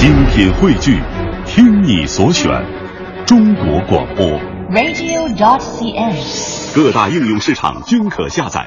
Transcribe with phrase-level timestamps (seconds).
[0.00, 0.98] 精品汇聚，
[1.44, 2.50] 听你所选，
[3.26, 4.26] 中国广播。
[4.70, 6.74] radio.cn。
[6.74, 8.66] 各大应用市场均可下载。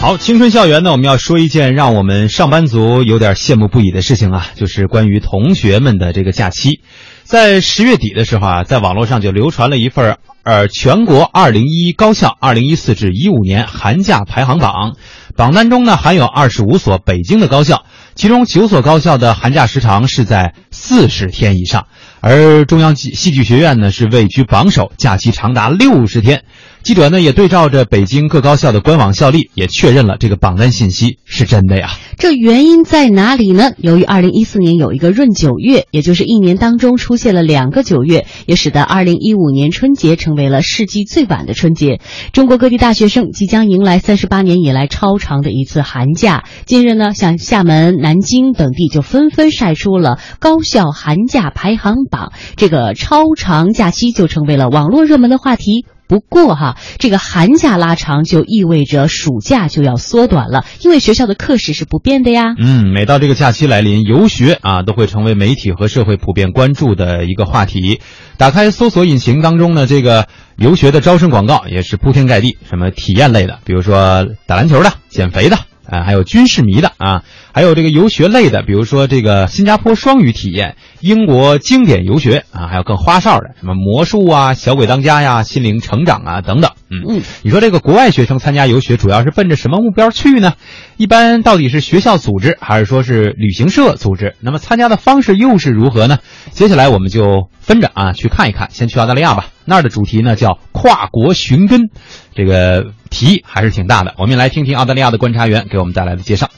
[0.00, 6.80] 好，青春校园呢，我们要说一件让我们上班族有点羡慕不已的事情啊，就是关于同学们的这个假期。
[7.24, 14.94] 在十月底的时候啊，在网络上就流传了一份儿呃全国二零一一高校二零一四至一五年寒假排行榜，
[15.34, 21.86] 榜单中呢含有二十五所北京的高校，其中九所高校的寒假时长是在四十天以上，
[22.20, 26.44] 而中央戏剧学院呢是位居榜首，假期长达六十天。
[26.84, 31.88] 记者呢也对照着北京各高校的官网校历，也确认了这个榜单信息是真的呀。
[32.18, 33.72] 这原因在哪里呢？
[33.78, 42.02] 由于二零一四年有一个闰九月，也就是一年当中出现了两个九月，也使得二零一五年春节成为了世纪最晚的春节。
[42.34, 46.44] 中国各地大学生即将迎来三十八年以来超长的一次寒假。
[46.66, 55.86] 近日呢，像厦门、南京等地就纷纷晒出了高校寒假排行榜，这个超长假期就成为了网络热门的话题。
[56.06, 62.54] 不过哈，这个寒假拉长就意味着暑假就要缩短了，因为学校的课时是不变的呀。
[62.58, 68.00] 嗯，每到这个假期来临，游学啊都会成为媒体和社会普遍关注的一个话题。
[68.36, 75.56] 打开搜索引擎当中呢，这个游学的招生广告也是铺天盖地，什么体验类的，比如说打篮球的、减肥的。
[75.86, 86.70] 啊，还有军事迷的啊，还有这个游学类的，比如说这个新加坡双语体验、英国经典游学啊，还有更花哨的，什么魔术啊、小鬼当家呀、心灵成长啊等等。
[87.02, 90.54] 嗯嗯，你说这个国外学生参加游学主要是奔着什么目标去呢？
[90.96, 94.36] 一般到底是学校组织，还是说是旅行社组织？
[94.40, 96.18] 那么参加的方式又是如何呢？
[96.50, 98.70] 接下来我们就分着啊去看一看。
[98.70, 101.90] 先去澳大利亚吧，那儿的主题呢叫跨国寻根，
[102.34, 104.14] 这个题还是挺大的。
[104.18, 106.50] 我们来听听澳大利亚的观察员给我们带来的介绍。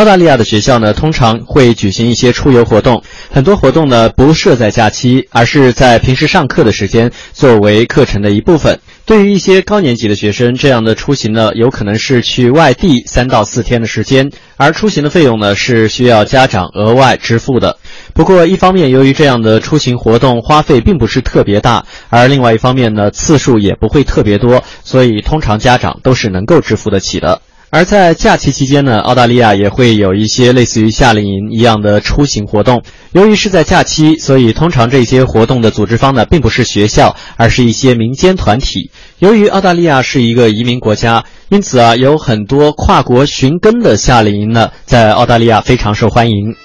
[0.00, 8.80] 澳大利亚的学校呢，通常会举行一些出游活动，很多活动呢不设在假期，而是在平时上课的时间作为课程的一部分。
[9.04, 17.76] 对于一些高年级的学生，这样的出行呢，有可能是去外地三到四天的时间，而出行的费用呢是需要家长额外支付的。
[18.14, 27.42] 不过，一方面由于这样的出行活动花费并不是特别大，而另外一方面呢次数也不会特别多，所以通常家长都是能够支付得起的。
[27.72, 32.82] 而在假期期间呢，澳大利亚也会有一些类似于夏令营一样的出行活动。
[33.12, 38.90] 由于是在假期，所以通常这些活动的组织方呢，并不是学校，而是一些民间团体。
[39.20, 46.56] 由于澳大利亚是一个移民国家，因此啊，有很多跨国寻根的夏令营呢，在澳大利亚非常受欢迎。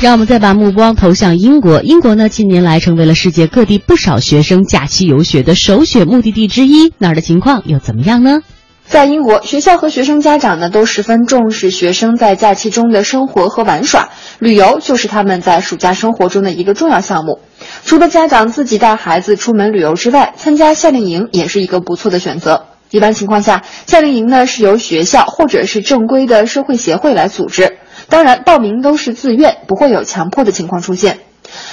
[0.00, 1.82] 让我们再把目光投向英国。
[1.82, 6.92] 英国呢，近年来成为了世界各地不少学生假期游学的首选目的地之一。
[6.98, 8.40] 那儿的情况又怎么样呢？
[8.88, 17.40] 在英国，学校和学生家长呢都十分重视学生在假期中的生活和玩耍，旅游就是他们在暑假生活中的一个重要项目。
[17.84, 22.66] 除了家长自己带孩子出门旅游之外，参加夏令营也是一个不错的选择。
[22.90, 27.78] 一般情况下，夏令营呢是由学校或者是正规的社会协会来组织，
[28.10, 31.20] 当然报名都是自愿，不会有强迫的情况出现。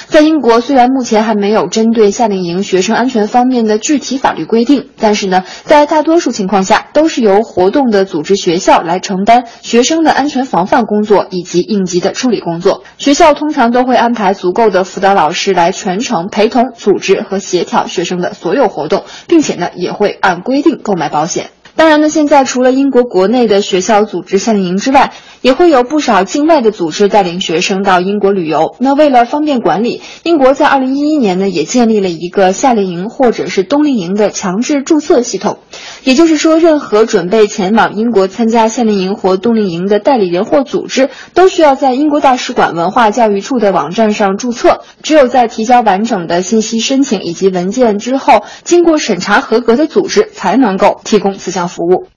[0.07, 12.83] 在英国，虽然目前还没有针对夏令营学生安全方面的具体法律规定，但是呢，在大多数情况下，都是由活动的组织学校来承担学生的安全防范工作以及应急的处理工作。
[12.97, 21.51] 学校通常都会安排足够的辅导老师来全程陪同、组织和协调学生的所有活动，并且呢，也会按规定购买保险。
[21.75, 28.75] 当然呢，现在除了英国国内的学校组织夏令营之外，也会有不少境外的组织带领学生到英国旅游。
[28.79, 35.59] 那为了方便管理，英国在二零一一年呢也建立了一个夏令营或者是冬令营的强制注册系统。
[36.03, 44.81] 也就是说，任何准备前往英国参加夏令营或冬令营的代理人或组织，都需要在英国大使馆文化教育处的网站上注册。
[45.01, 52.07] 只有在提交完整的信息申请以及文件之后，经过审查合格的组织才能够提供此项服务。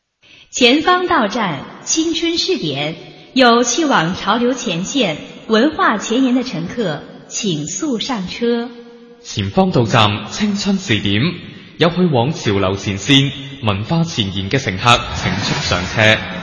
[0.51, 2.95] 前方到站，青春试点，
[3.33, 5.17] 有去往潮流前线、
[5.49, 8.69] 文化前沿的乘客，请速上车。
[9.23, 11.23] 前方到站，青春试点，
[11.79, 13.33] 有去往潮流前线、
[13.63, 16.42] 文化前沿嘅乘客，请速上車。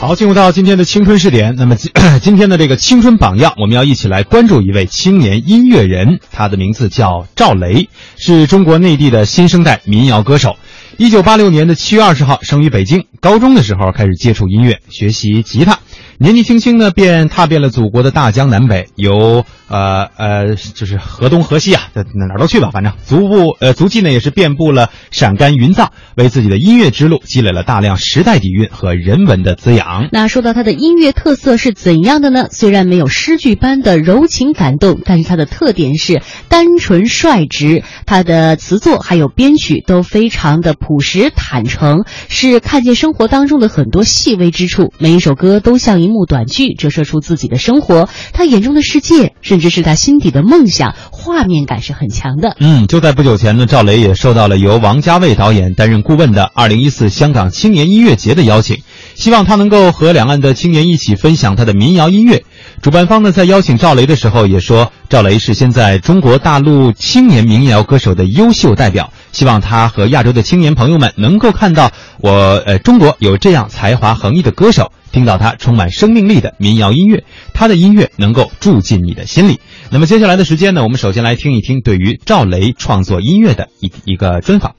[0.00, 1.56] 好，进入到今天的青春试点。
[1.56, 1.90] 那么今
[2.22, 10.54] 今天的这个青春榜样，我们要一起来关注一位青年音乐人，他的名字叫赵雷，是中国内地的新生代民谣歌手。
[10.98, 15.80] 一九八六年的七月二十号生于北京，高中的时候开始接触音乐，学习吉他。
[16.18, 30.08] 年纪轻轻呢，便踏遍了祖国的大江南北，由呃呃，就是河东河西啊，哪哪儿都去吧，反正足部呃足迹呢也是遍布了陕甘云藏，为自己的音乐之路积累了大量时代底蕴和人文的滋养。
[30.10, 32.46] 那说到他的音乐特色是怎样的呢？
[32.50, 49.57] 虽然没有诗句般的柔情感动，但是他的特点是单纯率直，他的词作还有编曲都非常的朴实坦诚，是看见生活当中的很多细微之处，每一首歌都像一幕短剧，折射出自己的生活，他眼中的世界是。
[49.58, 52.56] 甚至是他心底的梦想，画面感是很强的。
[52.60, 58.84] 嗯，就在不久前呢，赵雷也受到了由王家卫导演担任顾问的二零一四香港青年音乐节的邀请，
[59.16, 62.44] 希望他能够和两岸的青年一起分享他的民谣音乐。
[62.82, 71.90] 主办方呢，在邀请赵雷的时候也说，赵雷是现在中国大陆青年民谣歌手的优秀代表，希望他和亚洲的青年朋友们能够看到
[72.20, 72.30] 我，
[72.64, 74.92] 呃，中国有这样才华横溢的歌手。
[75.12, 77.24] 听到他充满生命力的民谣音乐，
[77.54, 79.60] 他的音乐能够住进你的心里。
[79.90, 84.74] 那么接下来的时间呢，我们首先来听一听对于赵雷创作音乐的一一个专访。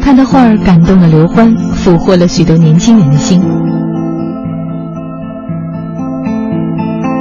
[0.00, 3.40] 他的画儿感动了刘欢，俘获了许多年轻人的心。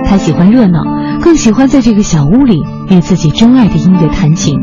[0.06, 0.82] 他喜欢热闹，
[1.22, 4.58] 更喜欢在这个小屋里与自己钟爱的音乐弹琴。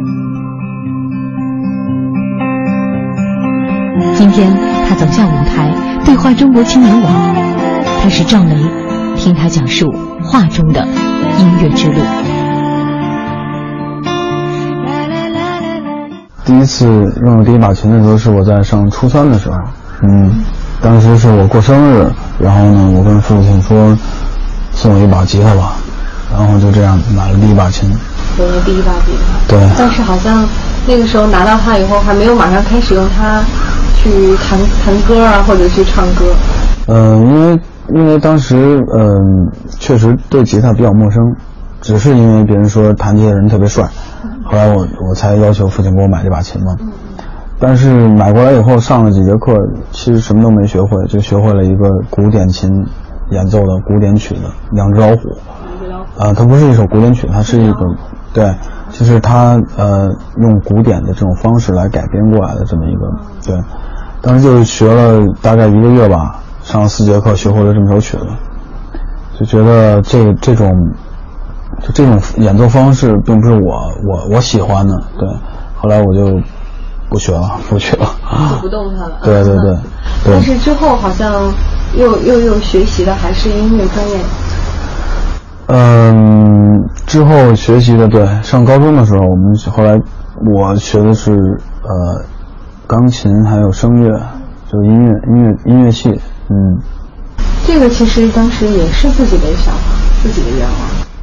[4.15, 4.55] 今天
[4.87, 5.90] 他走下舞台。
[6.05, 7.13] 对话中国青年网，
[8.03, 8.55] 他是赵雷，
[9.17, 9.87] 听他讲述
[10.23, 10.85] 画中的
[11.39, 12.01] 音乐之路。
[16.45, 16.87] 第一次
[17.25, 19.57] 用第一把琴的时候是我在上初三的时候，
[20.03, 20.43] 嗯，
[20.81, 23.97] 当时是我过生日，然后呢，我跟父亲说
[24.73, 25.75] 送我一把吉他吧，
[26.33, 27.89] 然后就这样买了第一把琴。
[28.39, 29.49] 有了第一把吉他。
[29.49, 29.61] 对。
[29.79, 30.45] 但是好像
[30.89, 33.43] 那个时候拿到它以后，还没有马上开始用它。
[34.03, 36.25] 去弹弹歌啊，或者去唱歌。
[36.89, 37.61] 嗯，因为
[37.95, 41.23] 因为当时嗯确实对吉他比较陌生，
[41.83, 43.85] 只是因为别人说弹吉他人特别帅，
[44.45, 46.77] 后来我我才要求父亲给我买这把琴嘛。
[47.59, 49.55] 但是买过来以后上了几节课，
[49.93, 52.71] 其实什么都没学会，就学会了一个古典琴
[53.31, 55.15] 演奏的古典曲子《两只老虎》。
[56.19, 57.79] 啊，它不是一首古典曲，它是一个
[58.33, 58.55] 对，
[58.91, 60.09] 就是它呃
[60.39, 63.01] 用古典的这种方式来改编过来的这么一个
[63.47, 63.57] 对。
[64.23, 68.27] 当时就是学了大概一个月吧，上了四节课，学会了这么首曲子，
[69.39, 70.71] 就觉得这这种，
[71.81, 75.29] 就这种演奏方式并不是我我我喜欢的，对。
[75.75, 76.39] 后来我就
[77.09, 78.07] 不学了， 不学了，
[78.51, 79.13] 就不动它了。
[79.25, 79.79] 对对 对。
[80.27, 81.51] 但是之后好像
[81.97, 84.17] 又又又学习的还是音乐专业。
[85.69, 89.99] 嗯，之后学习的对，上高中的时候，我们后来
[90.55, 91.33] 我学的是
[91.83, 92.23] 呃。
[92.91, 94.21] 钢琴还有声乐，
[94.67, 96.11] 就音乐音乐音乐系，
[96.49, 96.77] 嗯，
[97.65, 100.75] 这个其实当时也是自己的想法，自己的愿望。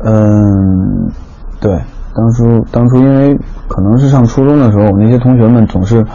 [0.06, 1.12] 嗯，
[1.60, 1.74] 对，
[2.16, 3.38] 当初当初因为
[3.68, 6.06] 可能是上初中的时候，我那些同学们总是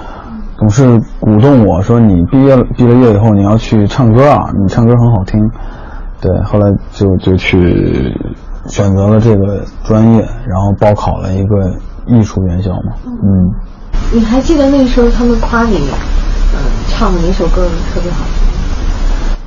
[0.57, 5.39] 总是鼓动我说：“你毕业了毕了业以后你要去唱歌啊，你唱歌很好听。”
[6.23, 8.19] 对，后来就就去
[8.69, 11.71] 选择了这个专业，然后报考了一个
[12.07, 13.53] 艺术院校嘛，嗯。
[14.11, 16.59] 你还记得那时候他们夸你，嗯，
[16.89, 18.25] 唱的哪首歌特别好？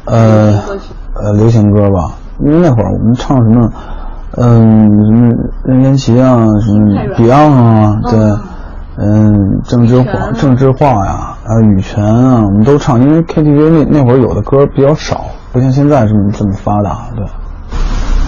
[0.05, 0.13] 听？
[0.13, 0.61] 呃，
[1.15, 3.71] 呃，流行歌吧，因为那会儿我们唱什么，
[4.37, 5.33] 嗯，什么
[5.65, 8.19] 任贤齐啊，什么 Beyond 啊，对，
[8.97, 17.25] 嗯，郑智化、郑智化呀，啊，羽泉啊，我们都唱，因为 KTV 那那会儿有的歌比较少，不像现在这么这么发达，对。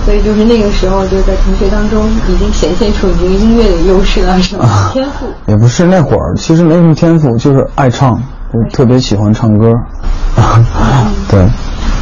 [0.07, 4.89] 所以就是那个时候，就在同学当中已经显现出你这个音乐的优势了，是吧？
[4.93, 8.15] 天赋也不是那会儿，其实没什么天赋，就是爱唱，
[8.53, 9.69] 就特别喜欢唱歌。
[11.27, 11.41] 对。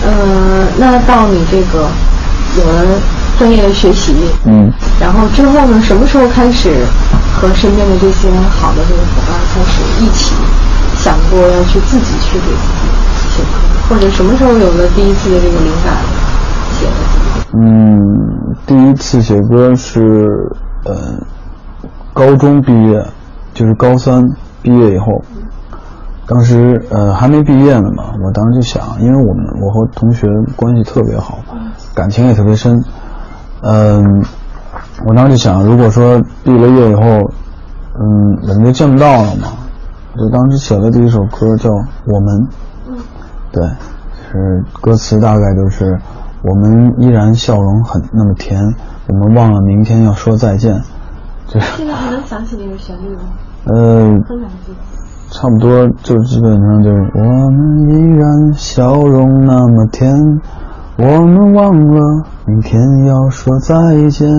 [0.06, 1.90] 嗯，那到你这个
[2.60, 2.86] 有了
[3.40, 4.14] 专业的学习，
[4.46, 4.72] 嗯，
[5.02, 6.86] 然后之后呢，什么时候开始
[7.34, 10.36] 和身边的这些好的这个伙伴开始一起
[10.96, 13.58] 想过要去自己去给自己写歌，
[13.90, 15.96] 或者什么时候有了第一次的这个灵感？
[17.58, 20.02] 嗯，第一次写歌是，
[20.84, 20.94] 呃，
[22.14, 23.02] 高中毕业，
[23.54, 24.26] 就是高三
[24.62, 25.24] 毕业以后，
[26.28, 31.38] 当时呃还没毕业呢嘛，我当时就想，因为我们我和同学关系特别好，
[31.94, 32.84] 感情也特别深，
[33.62, 34.22] 嗯，
[35.06, 37.04] 我当时就想，如果说毕了业以后，
[37.98, 39.48] 嗯，人就见不到了嘛，
[40.18, 41.70] 就当时写了第一首歌叫
[42.06, 42.36] 《我们》，
[43.54, 43.64] 对，
[44.30, 45.98] 是歌词大概就是。
[46.48, 48.62] 我们依然笑容很那么甜，
[49.08, 50.82] 我们忘了明天要说再见。
[51.48, 53.22] 就现在还能想起那个旋律吗？
[53.66, 54.14] 呃，
[55.32, 60.14] 差不多就基本上就是我们依然笑容那么甜，
[60.98, 64.30] 我们忘了明天要说再见，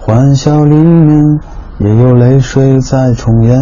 [0.00, 1.40] 欢笑里面
[1.78, 3.60] 也有泪水在重演。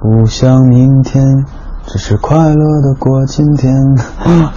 [0.00, 1.44] 不想明天，
[1.88, 3.74] 只是快乐的过今天。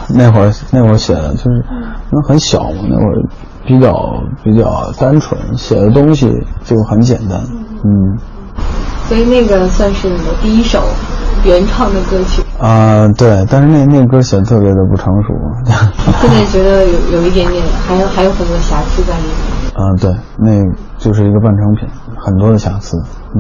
[0.09, 1.65] 那会儿那会儿写的就是，
[2.11, 3.23] 因为很小嘛，那会儿
[3.65, 6.29] 比较比较单纯，写的东西
[6.65, 7.39] 就很简单。
[7.83, 8.19] 嗯，
[9.07, 10.81] 所以那个算是你的第一首
[11.45, 12.43] 原创的歌曲。
[12.59, 15.33] 啊、对，但是那那歌写的特别的不成熟。
[16.21, 19.33] 现在觉得有有一点点，还有还有很多瑕疵在里面。
[19.73, 20.51] 啊、对，那
[20.97, 22.97] 就是一个半成品，很多的瑕疵。
[23.33, 23.39] 嗯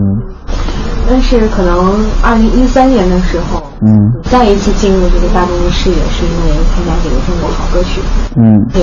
[1.09, 3.89] 但是可能二零一三年的时候，嗯
[4.23, 7.99] 再一次进入这个大众的视野，是因为参加这个中国好歌曲，
[8.37, 8.43] 嗯
[8.75, 8.81] 也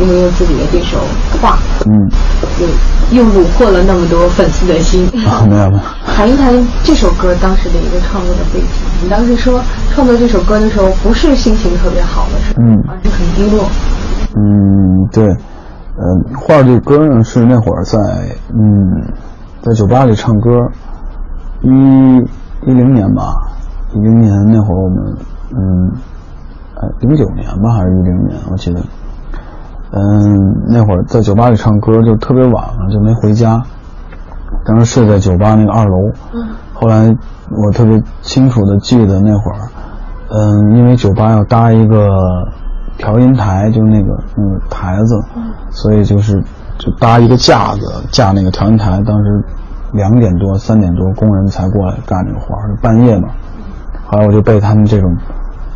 [0.00, 0.96] 拥有自己的这首
[1.40, 2.08] 《画》，嗯，
[3.12, 5.06] 又又虏获了那么多粉丝的心。
[5.26, 5.82] 啊，没有没有。
[6.16, 6.52] 谈一谈
[6.82, 8.66] 这首歌当时的一个创作的背景。
[9.04, 9.62] 你当时说
[9.94, 13.64] 创作这首歌的时候，不是心情特别好的时候，嗯而是很低落。
[14.34, 17.98] 嗯，对，嗯，画儿这歌呢是那会儿在
[18.52, 19.14] 嗯，
[19.62, 20.50] 在酒吧里唱歌，
[21.62, 23.34] 一一零年吧，
[23.94, 25.16] 一零年那会儿我们
[25.50, 25.92] 嗯，
[26.74, 28.80] 呃，零九年吧还是一零年，我记得，
[29.92, 33.62] 嗯，那会儿在酒吧里唱歌就特别晚了，就没回家，
[34.64, 35.96] 当时睡在酒吧那个二楼，
[36.32, 36.46] 嗯。
[36.74, 37.12] 后来
[37.50, 39.58] 我特别清楚的记得那会儿，
[40.30, 42.06] 嗯，因为酒吧要搭一个
[42.96, 45.20] 调音台，就是那个那个台子，
[45.70, 46.40] 所以就是
[46.78, 47.80] 就搭一个架子
[48.12, 49.02] 架那个调音台。
[49.02, 49.44] 当时
[49.92, 53.28] 两点多三点多工人才过来干这个活儿，半夜嘛。
[54.06, 55.14] 后来我就被他们这种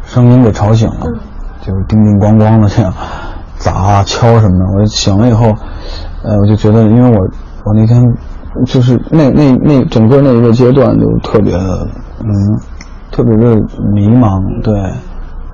[0.05, 1.07] 声音给吵醒了，
[1.61, 2.93] 就是叮叮咣咣的这样
[3.59, 4.65] 砸啊敲什么的。
[4.75, 5.47] 我醒了以后，
[6.23, 7.19] 呃，我就觉得，因为我
[7.65, 8.03] 我那天
[8.67, 11.87] 就是那那那整个那一个阶段就特别的
[12.21, 12.31] 嗯，
[13.11, 13.55] 特别的
[13.95, 14.75] 迷茫，对，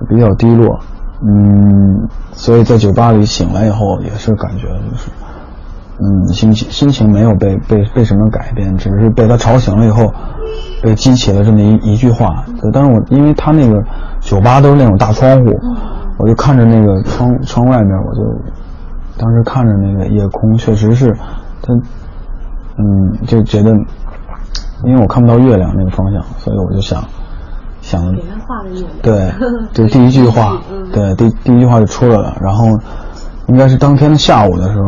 [0.07, 0.79] 比较低落，
[1.21, 5.09] 嗯，所以在酒吧里醒来以后也是感觉就是。
[6.01, 10.13] 嗯，心情心情没有被被被什么改变，只是被他吵醒了以后，
[10.81, 12.45] 被激起了这么一一句话。
[12.61, 13.83] 对，但是我因为他那个
[14.21, 15.51] 酒吧都是那种大窗户，
[16.17, 18.21] 我就看着那个窗窗外面，我就
[19.17, 21.13] 当时看着那个夜空，确实是
[21.61, 21.73] 他，
[22.77, 23.71] 嗯，就觉得，
[24.85, 27.03] 因为我看不到月亮那个方向，所以我就想
[27.81, 28.01] 想。
[29.01, 29.31] 对，
[29.73, 30.57] 就，第一句话，
[30.93, 32.65] 对，第第一句话就出来了，然后
[33.47, 34.85] 应该是当天的下午的时候，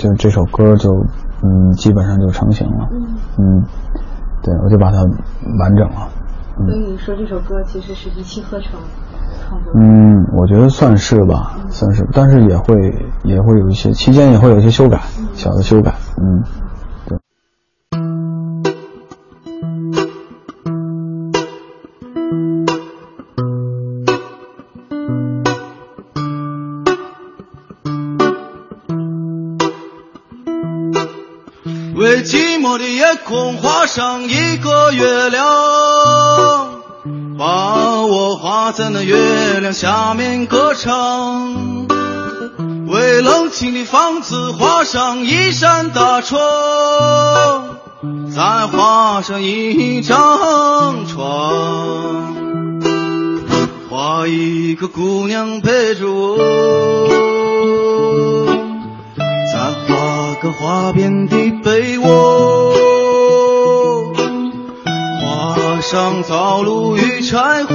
[0.00, 0.90] 就这首歌就
[1.42, 2.88] 嗯基本上就成型了，
[3.36, 3.62] 嗯，
[4.42, 4.96] 对，我就把它
[5.58, 6.08] 完整了，
[6.56, 8.80] 所以你说这首歌其实是一气呵成
[9.46, 9.72] 创作。
[9.74, 12.74] 嗯，我觉得算是吧，算是，但是也会
[13.24, 15.02] 也会有一些期间也会有一些修改，
[15.34, 16.42] 小的修改，嗯，
[33.30, 35.46] 空画上一个月亮，
[37.38, 41.86] 把我画在那月亮下面歌唱。
[42.88, 46.40] 为冷清的房子画上一扇大窗，
[48.34, 52.34] 再画上一张床，
[53.88, 56.36] 画一个姑娘陪着我。
[59.52, 59.56] 再
[59.86, 61.36] 画个花边的
[65.90, 67.74] 上灶炉与柴火，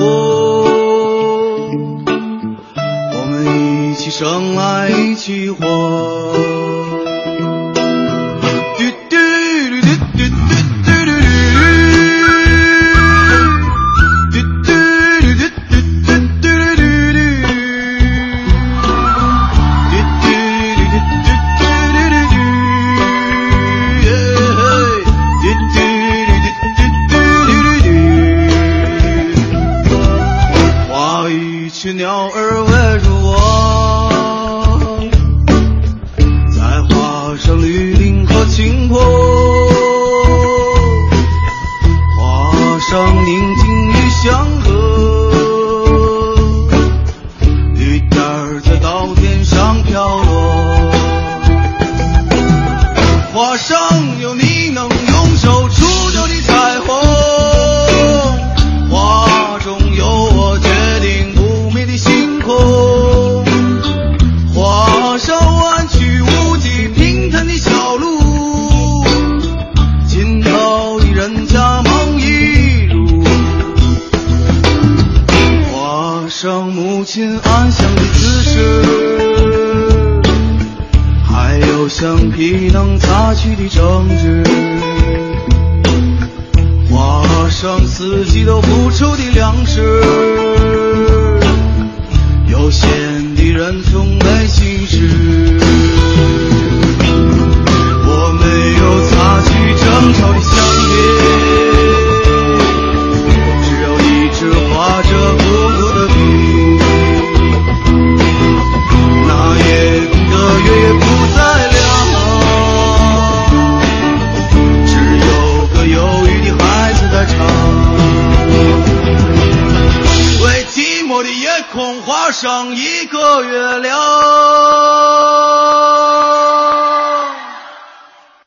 [123.36, 124.00] 到月亮。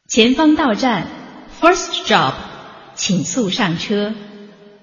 [0.09, 1.07] 前方到站
[1.61, 2.33] ，First Job，
[2.95, 4.14] 请速上车。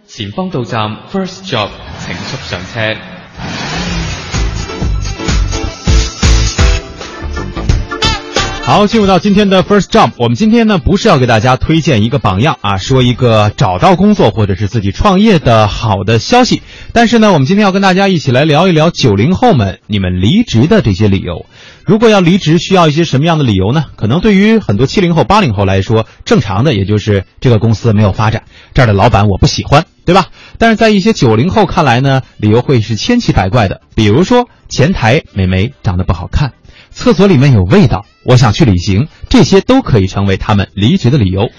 [0.05, 1.69] 前方到站 First Job，
[2.05, 3.14] 请速上车。
[8.65, 21.45] 好，进入到今天的 First Jump，我们今天呢不是要给大家推荐一个榜样啊，说一个找到工作或者是自己创业的好的消息，但是呢，我们今天要跟大家一起来聊一聊九零后们你们离职的这些理由。
[21.85, 23.85] 如果要离职，需要一些什么样的理由呢？
[23.97, 30.29] 可能对于很多七零后、八零后来说，正常的也就是这个公司没有发展，这儿的老板我不喜欢，对吧？
[30.57, 36.53] 但是在一些九零后看来呢，理由会是千奇百怪的，比如说前台美眉长得不好看。
[36.95, 41.51] 厕所里面有味道，我想去旅行，这些都可以成为他们离职的理由。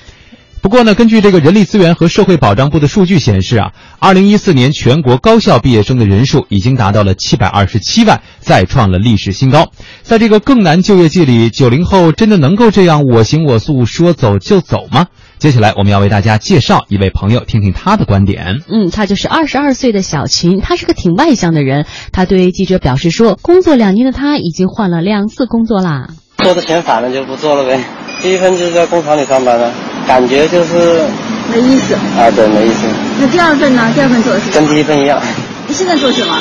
[0.66, 3.70] 不过呢，根据这个人力资源和社会保障部的数据显示啊，
[4.00, 9.70] 二零一四年全国高校毕业生的人数已经达到了七百二十七万，再创了历史新高。
[10.02, 15.06] 在这个更难就业季里，九零后真的能够这样我行我素，说走就走吗？
[15.38, 18.58] 接下来我们要为大家介绍一位朋友，听听他的观点。
[18.68, 21.86] 嗯，他就是二十二岁的小秦，他是个挺外向的人。
[22.10, 26.08] 他对记者表示说，工作两年的他已经换了两次工作啦。
[26.46, 27.84] 做的嫌烦了就不做了呗。
[28.22, 29.68] 第一份就是在工厂里上班的，
[30.06, 31.04] 感觉就是
[31.52, 31.94] 没意思。
[31.94, 32.86] 啊，对，没意思。
[33.20, 33.90] 那第二份呢？
[33.96, 35.20] 第二份做的是跟第一份一样。
[35.66, 36.40] 你现在做什么？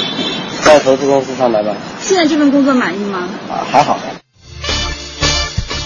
[0.61, 1.73] 在投资公司上班吧。
[1.99, 3.27] 现在这份工作满意吗？
[3.49, 3.97] 啊，还好。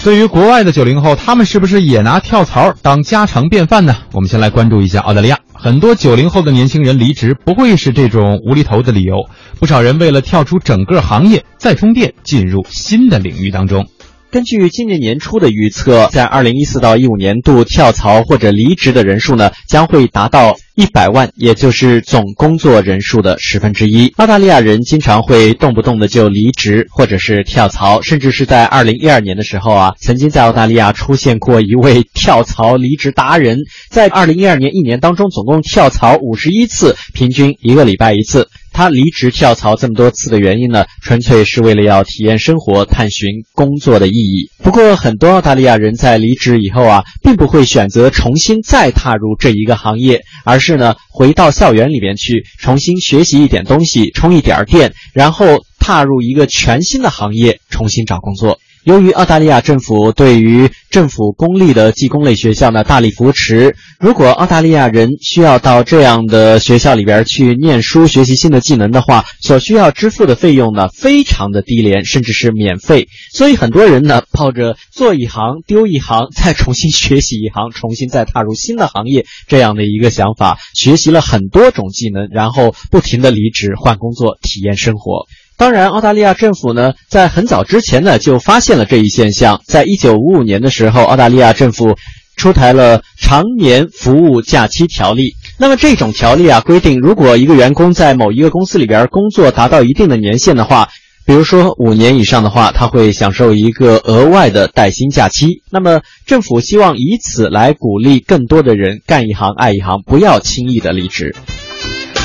[0.04, 3.96] 对于国外的九零后，他们是不是也拿跳槽当家常便饭呢？
[4.12, 5.38] 我们先来关注一下澳大利亚。
[5.54, 9.14] 很多九零后的年轻人离职不会是这种无厘头的理由，
[9.58, 13.86] 不少人为了跳出整个行业，再充电，进入新的领域当中。
[14.30, 24.12] 根据今年年初的预测，在二零一四到一五年度跳槽或者离职的人数呢，将会达到一百万，也就是总工作人数的十分之一。
[24.18, 33.58] 澳大利亚人经常会动不动的就离职或者是跳槽，甚至是在二零一二年的时候啊，曾经在澳大利亚出现过一位 跳槽离职达人，
[33.90, 38.48] 在二零一二年一年当中，总共跳槽五十一次，平均一个礼拜一次。
[38.72, 44.50] 他离职跳槽这么多次的原因呢，纯粹是为了要体验生活、探寻工作的意义。
[44.62, 58.58] 不过，很多澳大利亚人在离职以后啊，并不会选择重新再踏入这一个行业，而是呢，回到校园里面去重新学习一点东西，充一点电，然后踏入一个全新的行业，重新找工作。
[58.84, 73.08] 由于澳大利亚政府对于政府公立的技工类学校呢大力扶持，如果澳大利亚人需要到这样的学校里边去念书、学习新的技能的话，所需要支付的费用呢非常的低廉，甚至是免费。
[73.34, 85.26] 所以很多人呢抱着做一行丢一行，再重新学习一行，重新再踏入新的行业这样的一个想法，学习了很多种技能，然后不停的离职换工作，体验生活。
[85.60, 89.60] 当然，澳大利亚政府呢，在很早之前呢就发现了这一现象。
[89.66, 91.96] 在一九五五年的时候，澳大利亚政府
[92.34, 95.34] 出台了常年服务假期条例。
[95.58, 100.88] 那么这种条例啊，规定如果一个员工在某一个公司里边工作达到一定的年限的话，
[101.26, 105.62] 比如说五年以上的话，他会享受一个额外的带薪假期。
[105.70, 111.36] 那么政府希望以此来鼓励更多的人干一行爱一行，不要轻易的离职。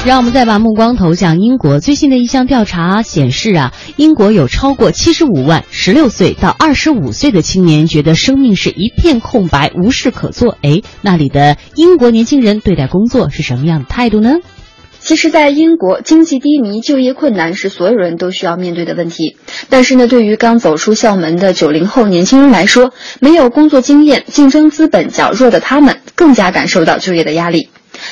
[0.05, 1.79] 让我们再把目光投向英国。
[1.79, 10.59] 最新的一项调查显示啊，英国有超过七十五万十六岁到二十五岁的青年觉得生命是一片空白，无事可做。
[10.61, 14.35] 哎，那里的英国年轻人对待工作是什么样的态度呢？
[14.99, 19.37] 其实，在英国，经济低迷、就业困难是所有人都需要面对的问题。
[19.69, 27.69] 但是呢，对于刚走出校门的九零后年轻人来说，没有工作经验、竞争资本较弱的他们，更加感受到就业的压力。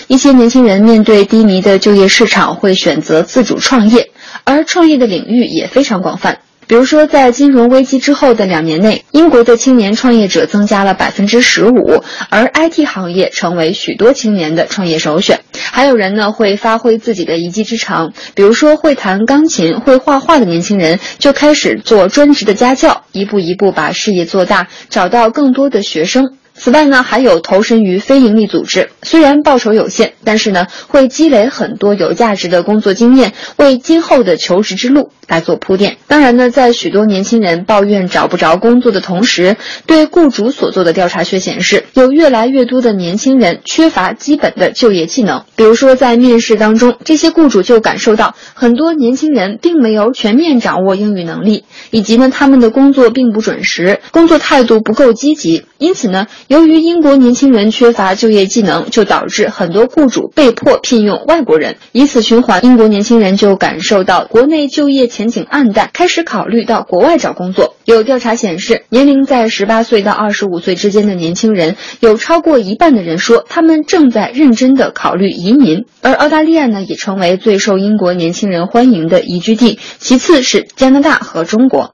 [0.08, 4.12] 一些年轻人面对低迷的就业市场，会选择自主创业，
[4.44, 6.40] 而创业的领域也非常广泛。
[6.66, 15.42] 比如说，在金融危机之后的两年内，英国的青年创业者增加了百分之十五，而 IT 行业成为许多青年的创业首选。
[15.54, 26.38] 还有人呢会发挥自己的一技之长，比如说会弹钢琴、会画画的年轻人就开始做专职的家教，一步一步把事业做大，找到更多的学生。
[26.56, 35.98] 此外呢，还有投身于非营利组织，虽然报酬有限，但是呢，会积累很多有价值的工作经验，为今后的求职之路来做铺垫。
[36.08, 45.44] 当然呢，在许多年轻人抱怨找不着工作的同时，对雇主所做的调查却显示，有越来越多的年轻人缺乏基本的就业技能。
[45.56, 55.66] 比如说，在面试当中，这些雇主就感受到很多年轻人并没有全面掌握英语能力，以及呢，他们的工作并不准时，工作态度不够积极。
[55.78, 67.76] 因此呢，由于英国年轻人缺乏就业技能，就导致很多雇主被迫聘用外国人，以此循环，英国年轻人就感受到国内就业前景暗淡，开始考虑到国外找工作。
[67.86, 75.86] 有调查显示，年龄在十八岁到二十五岁之间的年轻人，有超过一半的人说他们正在认真的考虑移民。
[76.02, 81.94] 而澳大利亚呢，也成为最受英国年轻人欢迎的宜居地，其次是加拿大和中国。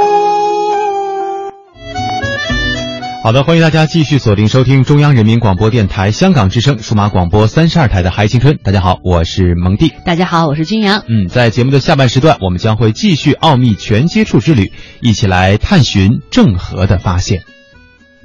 [3.23, 8.55] 好的，欢迎大家继续锁定收听中央人民广播电台香港之声数码广播三十二台的《嗨青春》。
[8.63, 9.93] 大家好，我是蒙蒂。
[10.03, 11.03] 大家好，我是君阳。
[11.07, 17.43] 嗯，在节目的下半时段，我们将会继续奥秘全接触之旅，一起来探寻郑和的发现。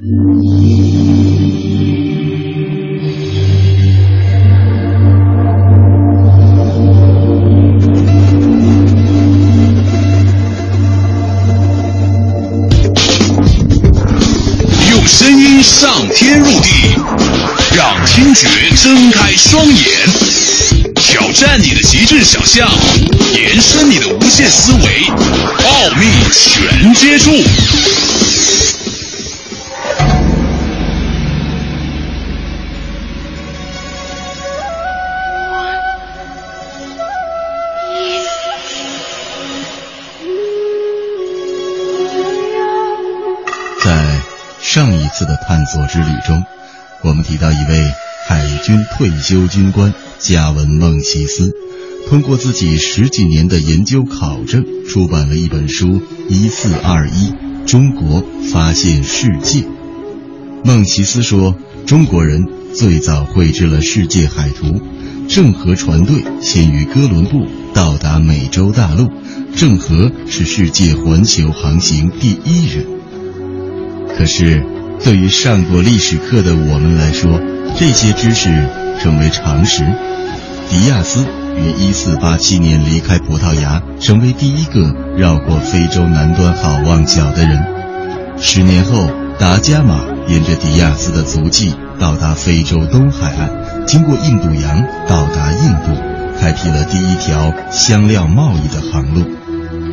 [0.01, 0.41] 用
[15.62, 16.71] 上天入地，
[17.75, 18.49] 让听觉
[18.83, 19.85] 睁开双眼，
[20.95, 22.69] 挑战你的极致想象，
[23.35, 25.07] 延伸你的无限思维，
[25.64, 27.31] 奥秘全接触。
[44.77, 46.45] 上一次的探索之旅中，
[47.03, 47.91] 我们提到一位
[48.29, 51.51] 海军退休军官加文孟奇斯，
[52.11, 55.87] 通过自己十几年的研究考证，出版了一本书
[56.29, 57.33] 《一四二一：
[57.65, 59.61] 中国发现世界》。
[60.62, 64.83] 孟奇斯说，中国人最早绘制了世界海图，
[65.27, 69.09] 郑和船队先于哥伦布到达美洲大陆，
[69.57, 72.96] 郑和是世界环球航行第一人。
[74.17, 74.65] 可是，
[75.05, 77.39] 对于上过历史课的我们来说，
[77.79, 78.67] 这些知识
[78.99, 79.85] 成为常识。
[80.71, 81.25] 迪亚斯
[81.57, 87.63] 于1487年离开葡萄牙，成为第一个绕过非洲南端好望角的人。
[88.39, 93.51] 十年后，达伽马沿着迪亚斯的足迹到达非洲东海岸，
[93.87, 95.93] 经过印度洋到达印度，
[96.41, 99.25] 开辟了第一条香料贸易的航路。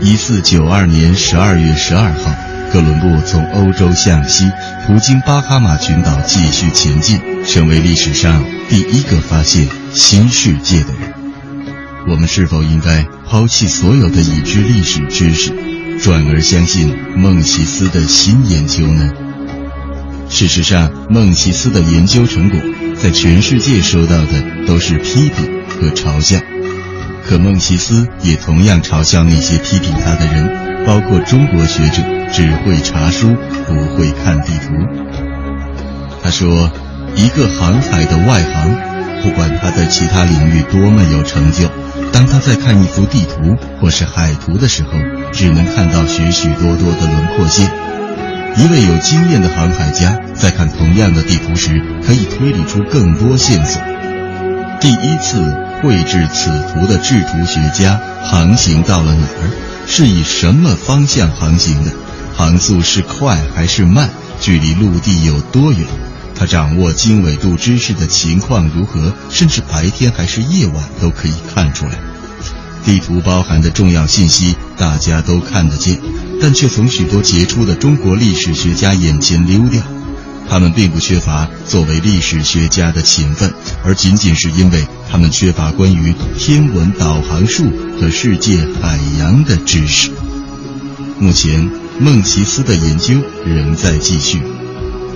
[0.02, 2.53] 1492年12月12号。
[2.74, 4.52] 哥伦布从欧洲向西，
[4.88, 11.14] 途经巴哈马群岛继续前进，成为历史上第一个发现新世界的人。
[12.08, 15.54] 我们是否应该抛弃所有的已知历史知识，
[16.02, 19.12] 转而相信孟西斯的新研究呢？
[20.28, 22.60] 事实上，孟西斯的研究成果
[23.00, 26.40] 在全世界收到的都是批评和嘲笑，
[27.24, 33.36] 可孟西斯也同样嘲笑那些批评他的人，包括中国学者只会查书
[33.68, 34.74] 不会看地图。
[36.24, 36.70] 他说
[37.16, 38.76] ：“一个航海的外行，
[39.24, 41.70] 不管他在其他领域多么有成就，
[42.12, 44.92] 当他在看一幅地图或是海图的时候，
[45.32, 47.70] 只能看到许许多多的轮廓线。”
[48.56, 53.82] 一位有经验的航海家在看同样的地图时，可以推理出更多线索。
[54.80, 55.42] 第一次
[55.82, 59.73] 绘制此图的制图学家航行到了哪儿？
[59.96, 61.92] 是以什么方向航行的？
[62.36, 64.10] 航速是快还是慢？
[64.42, 65.86] 距离陆地有多远？
[66.34, 69.14] 他掌握经纬度知识的情况如何？
[69.30, 71.92] 甚至白天还是夜晚都可以看出来。
[72.84, 76.00] 地图包含的重要信息，大家都看得见。
[76.42, 79.80] 但却从许多杰出的中国历史学家眼前溜掉。
[80.50, 83.52] 他们并不缺乏作为历史学家的勤奋，
[83.84, 87.66] 而仅仅是因为他们缺乏关于天文导航术
[88.00, 90.12] 和世界海洋的知识。
[91.20, 94.42] 目前，孟奇斯的研究仍在继续，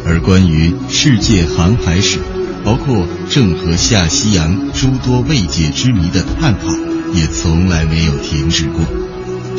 [0.05, 2.19] 而关于世界航海史，
[2.63, 6.67] 包括郑和下西洋诸多未解之谜的探讨，
[7.13, 8.85] 也从来没有停止过。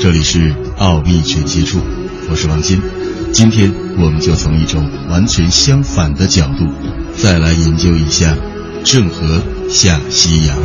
[0.01, 1.81] 这里是奥秘全接触，
[2.31, 2.81] 我是王鑫。
[3.33, 6.67] 今天我们就从一种完全相反的角度，
[7.17, 8.37] 再来研究一下
[8.85, 10.57] 郑和下西洋。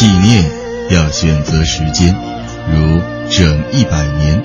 [0.00, 0.50] 纪念
[0.88, 2.16] 要选择时间，
[2.72, 4.42] 如整一百年，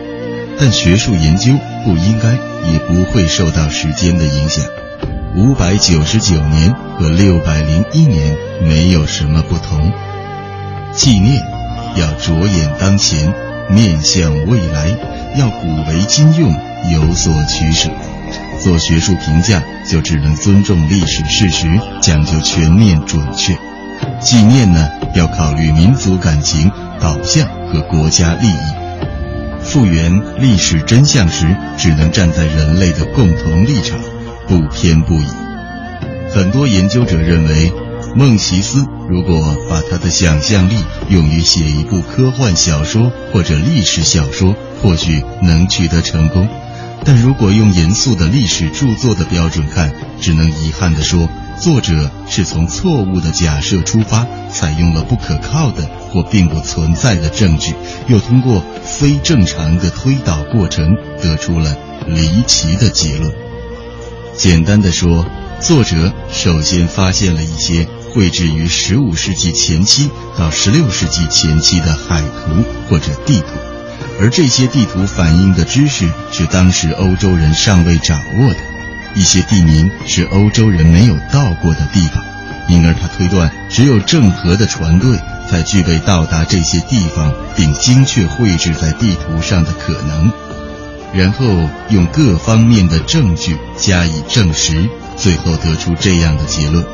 [0.59, 1.53] 但学术研究
[1.85, 2.33] 不应该
[2.69, 4.65] 也不会受到时间的影响。
[5.33, 9.93] 五百九十九年和六百零一年没有什么不同。
[10.91, 11.41] 纪念
[11.95, 13.33] 要着眼当前，
[13.69, 14.89] 面向未来，
[15.37, 16.53] 要古为今用，
[16.91, 17.89] 有所取舍。
[18.61, 23.57] 做学术评价就只能尊重历史事实，讲究全面准确。
[24.21, 29.63] 纪念呢，要考虑民族感情、导向和国家利益。
[29.63, 33.99] 复原历史真相时，只能站在人类的共同立场，
[34.47, 35.27] 不偏不倚。
[36.33, 37.71] 很多研究者认为，
[38.15, 40.75] 孟奇斯如果把他的想象力
[41.09, 46.47] 用于写一部科幻小说或者历史小说，或许能取得成功。
[47.03, 51.27] 但如果用严肃的历史著作的标准看，只能遗憾地说。
[51.57, 57.73] 作者是从错误的假设出发，采用了不可靠的或并不存在的证据，
[58.07, 61.77] 又通过非正常的推导过程得出了
[62.07, 63.31] 离奇的结论。
[64.35, 65.25] 简单的说，
[65.61, 73.45] 作者首先发现了一些绘制于15世纪前期到16世纪前期的海图或者地图，
[74.19, 78.57] 而这些地图反映的知识是当时欧洲人尚未掌握的。
[79.13, 82.23] 一些地名是欧洲人没有到过的地方，
[82.67, 85.17] 因而他推断只有郑和的船队
[85.49, 90.31] 才具备到达这些地方并精确绘制在地图上的可能。
[91.13, 96.85] 然后用各方面的证据加以证实，最后得出这样的结论：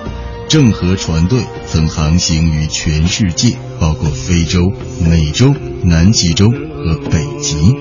[0.48, 4.72] 郑和船队曾航行于全世界，包括非洲、
[5.04, 7.76] 美洲、南极洲和北极。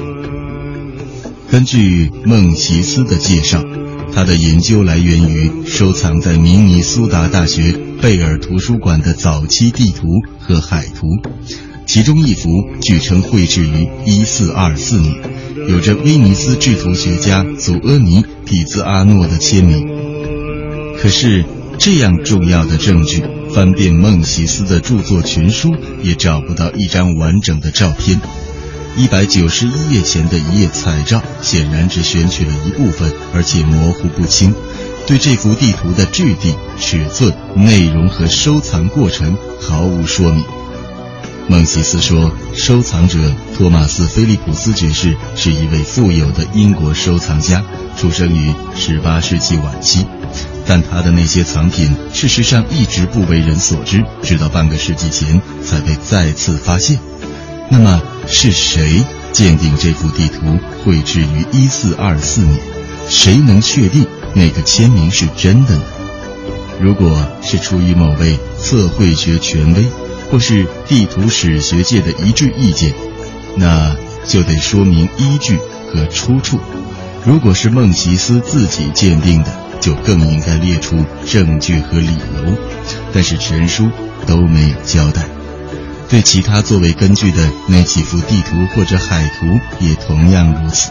[1.48, 3.62] 根据孟奇斯的介绍。
[4.12, 10.08] 他的研究来源于收藏在明尼苏达大学贝尔图书馆的早期地图
[10.40, 11.06] 和海图，
[11.86, 12.48] 其中一幅
[12.82, 15.14] 据称绘制于1424年，
[15.68, 19.86] 有着威尼斯制图学家祖阿尼·皮兹阿诺的签名。
[20.98, 21.44] 可是，
[21.78, 23.22] 这样重要的证据，
[23.54, 28.20] 翻遍孟西斯的著作群书也找不到一张完整的照片。
[28.96, 34.54] 一百九十一页前的一页彩照，显然只选取了一部分，而且模糊不清，
[35.06, 40.60] 对这幅地图的质地、尺寸、内容和收藏过程毫无说明。
[41.48, 43.18] 孟西斯说，收藏者
[43.57, 47.64] 托马斯·菲利普斯爵士是一位富有的英国收藏家，
[47.96, 50.07] 出生于十八世纪晚期，
[50.66, 56.98] 但他的那些藏品事实上一直不为人所知，直到半个世纪前才被再次发现。
[57.70, 58.00] 那么。
[58.33, 62.61] 是谁鉴定这幅地图绘制于一四二四年？
[63.09, 65.83] 谁能确定那个签名是真的呢？
[66.81, 69.85] 如果是出于某位测绘学权威，
[70.31, 72.93] 或是地图史学界的一致意见，
[73.57, 75.59] 那就得说明依据
[75.93, 76.61] 和出处。
[77.25, 82.55] 如果是孟奇斯自己鉴定的，就更应该列出证据和理由。
[83.12, 83.90] 但是全书
[84.27, 85.27] 都没有交代。
[86.09, 90.90] 对其他作为根据的那几幅地图或者海图也同样如此。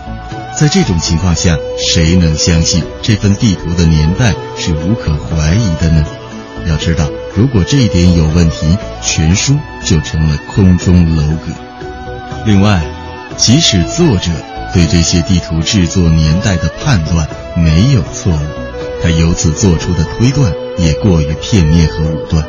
[0.58, 6.06] 在这种情况下，谁能相信这份地图的年代是无可怀疑的呢？
[6.67, 11.53] 要知道，如果这一点有问题，全书就成了空中楼阁。
[12.45, 12.81] 另外，
[13.37, 14.31] 即使作者
[14.73, 18.39] 对这些地图制作年代的判断没有错误，
[19.01, 22.45] 他由此做出的推断也过于片面和武断。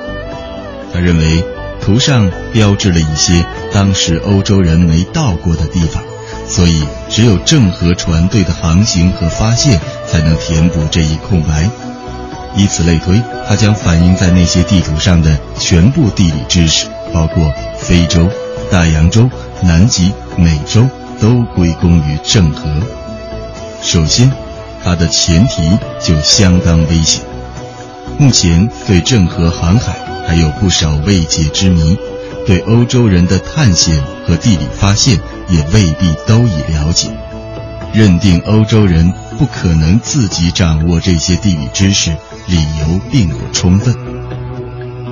[0.93, 1.45] 他认为，
[1.81, 6.03] 图上标志了一些当时欧洲人没到过的地方。
[6.49, 11.69] 所以，只有郑和船队的航行和发现才能填补这一空白。
[12.57, 18.29] 以此类推，它将反映在那些地图上的全部地理知识，包括非洲、
[18.71, 19.29] 大洋洲、
[19.63, 20.87] 南极、美洲，
[21.21, 22.69] 都归功于郑和。
[23.83, 24.31] 首先，
[24.85, 27.23] 它的前提就相当危险。
[28.19, 31.97] 目前对郑和航海还有不少未解之谜。
[32.47, 37.09] 对欧洲人的探险和地理发现也未必都已了解，
[37.93, 42.11] 认定欧洲人不可能自己掌握这些地理知识，
[42.51, 43.95] 理由并不充分。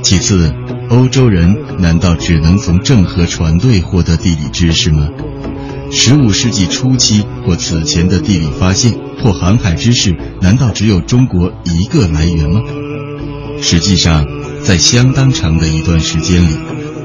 [0.02, 0.52] 其次，
[0.90, 5.08] 欧洲人难道只能从郑和船队获得地理知识吗？
[5.90, 12.60] 十五世纪初期或此前的地理发现或航海知识，难道只有中国一个来源吗？
[13.62, 14.26] 实际上，
[14.62, 16.56] 在相当长的一段时间里。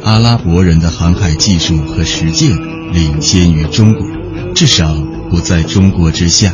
[0.04, 2.52] 阿拉伯人的航海技术和实践
[2.92, 4.06] 领先于中国，
[4.54, 4.94] 至少
[5.30, 6.54] 不在中国之下。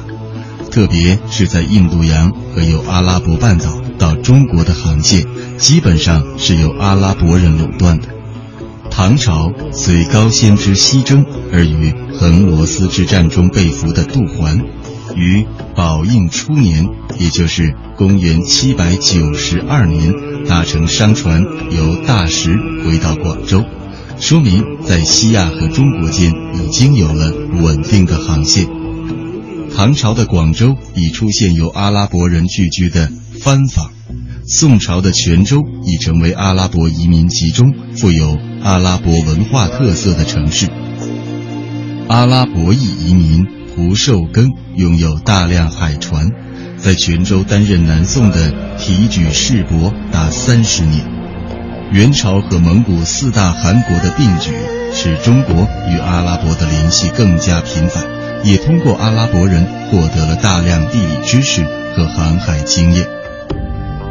[0.72, 5.26] 特别是在印度洋和由阿拉伯半岛到中国的航线，
[5.58, 8.08] 基本上是由阿拉伯人垄断的。
[8.92, 14.62] 唐朝随高仙芝西征而于横罗斯之战中被俘的杜环，
[15.16, 20.14] 于宝应初年，也就是公元七百九十二年。
[20.48, 23.64] 搭乘商船由大石回到广州，
[24.20, 28.79] 说明在西亚和中国间已经有了稳定的航线。
[29.80, 33.10] 唐朝的广州已出现由阿拉伯人聚居的
[33.42, 33.89] 番坊，
[34.46, 40.68] 宋朝的泉州已成为阿拉伯移民集中、富有阿拉伯文化特色的城市。
[42.10, 46.28] 阿拉伯裔移民蒲寿庚拥有大量海船。
[46.78, 51.06] 在泉州担任南宋的提举世伯达三十年，
[51.94, 54.52] 元朝和蒙古四大汗国的并举，
[54.94, 55.56] 使中国
[55.89, 58.04] 与阿拉伯的联系更加频繁，
[58.43, 61.63] 也通过阿拉伯人获得了大量地理知识
[61.95, 63.08] 和航海经验。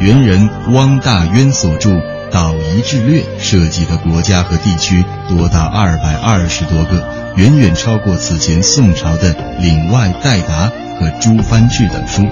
[0.00, 1.90] 元人汪大渊所著
[2.30, 7.04] 《岛夷志略》涉及的国家和地区多达二百二十多个，
[7.36, 10.66] 远远超过此前宋朝的《岭外代答》
[11.00, 12.26] 和《诸藩志》等书。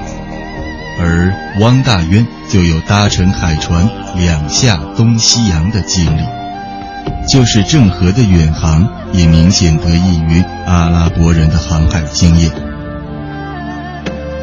[0.98, 6.22] 而汪大渊就有搭乘海船两下东西洋的经历，
[7.28, 12.50] 就是郑和的远航也明显得益于阿拉伯人的航海经验。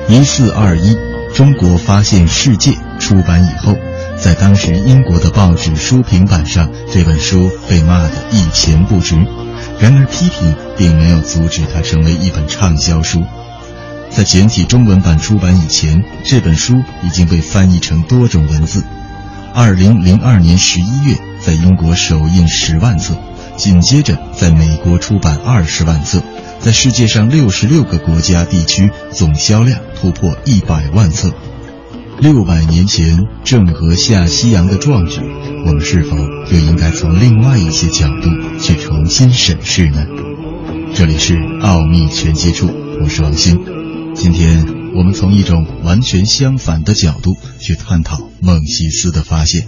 [0.10, 0.98] 一四二一，
[1.34, 3.76] 中国发现世界出版以后，
[4.18, 9.16] 在当时英国的报纸书评版上，这本书被骂得一钱不值。
[9.80, 13.24] 然而批评并没有阻止它成为一本畅销书。
[14.10, 18.84] 在简体中文版出版以前，这本书已经被翻译成多种文字。
[19.54, 23.16] 二零零二年十一月，在英国首印十万册，
[23.58, 26.24] 紧接着在美国出版二十万册，
[26.60, 31.34] 在世界上六十六个国家地区总销量突破一百万册。
[32.20, 35.20] 六百年前郑和下西洋的壮举，
[35.66, 38.30] 我们是否又应该从另外一些角度
[38.60, 40.06] 去重新审视呢？
[40.96, 42.70] 这里是奥秘全接触，
[43.04, 43.60] 我是王鑫。
[44.16, 49.66] 今天我们从一种完全相反的角度去探讨孟西斯的发现。